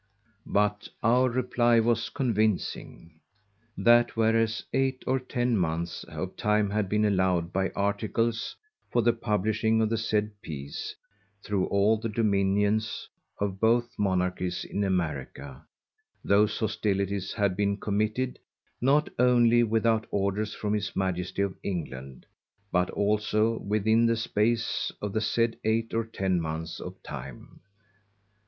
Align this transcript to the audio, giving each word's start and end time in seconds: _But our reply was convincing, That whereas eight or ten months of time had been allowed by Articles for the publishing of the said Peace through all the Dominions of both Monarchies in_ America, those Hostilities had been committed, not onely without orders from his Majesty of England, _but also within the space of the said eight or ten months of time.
_But 0.47 0.89
our 1.03 1.29
reply 1.29 1.79
was 1.79 2.09
convincing, 2.09 3.19
That 3.77 4.17
whereas 4.17 4.63
eight 4.73 5.03
or 5.05 5.19
ten 5.19 5.55
months 5.55 6.03
of 6.05 6.35
time 6.35 6.71
had 6.71 6.89
been 6.89 7.05
allowed 7.05 7.53
by 7.53 7.69
Articles 7.75 8.55
for 8.91 9.03
the 9.03 9.13
publishing 9.13 9.79
of 9.79 9.91
the 9.91 9.99
said 9.99 10.31
Peace 10.41 10.95
through 11.43 11.65
all 11.67 11.97
the 11.99 12.09
Dominions 12.09 13.07
of 13.37 13.59
both 13.59 13.93
Monarchies 13.99 14.65
in_ 14.67 14.83
America, 14.83 15.63
those 16.25 16.57
Hostilities 16.57 17.31
had 17.33 17.55
been 17.55 17.77
committed, 17.77 18.39
not 18.81 19.07
onely 19.19 19.61
without 19.61 20.07
orders 20.09 20.55
from 20.55 20.73
his 20.73 20.95
Majesty 20.95 21.43
of 21.43 21.53
England, 21.61 22.25
_but 22.73 22.89
also 22.93 23.59
within 23.59 24.07
the 24.07 24.17
space 24.17 24.91
of 24.99 25.13
the 25.13 25.21
said 25.21 25.59
eight 25.63 25.93
or 25.93 26.05
ten 26.05 26.41
months 26.41 26.79
of 26.79 27.03
time. 27.03 27.59